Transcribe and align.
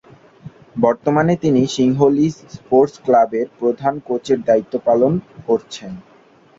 বর্তমানে 0.77 1.33
তিনি 1.43 1.61
Sinhalese 1.75 2.35
sports 2.55 2.95
ক্লাবের 3.05 3.47
প্রধান 3.59 3.93
কোচের 4.07 4.39
দায়িত্ব 4.47 4.73
পালন 4.87 5.13
করছেন। 5.47 5.91